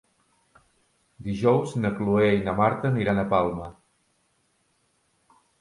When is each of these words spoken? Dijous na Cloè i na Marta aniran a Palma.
Dijous 1.27 1.75
na 1.83 1.91
Cloè 2.01 2.31
i 2.37 2.41
na 2.49 2.57
Marta 2.63 2.91
aniran 2.93 3.21
a 3.25 3.29
Palma. 3.37 3.71